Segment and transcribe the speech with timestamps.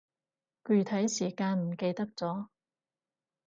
[0.63, 2.47] 具體時間唔記得咗